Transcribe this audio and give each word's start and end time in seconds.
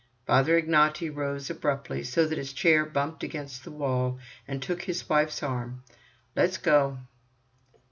Father 0.25 0.59
Ignaty 0.59 1.15
rose 1.15 1.51
abruptly, 1.51 2.03
so 2.03 2.25
that 2.25 2.39
his 2.39 2.53
chair 2.53 2.87
bumped 2.87 3.21
against 3.21 3.63
the 3.63 3.69
wall, 3.69 4.17
and 4.47 4.59
took 4.59 4.81
his 4.81 5.07
wife's 5.07 5.43
arm. 5.43 5.83
"Let's 6.35 6.57
go!" 6.57 6.97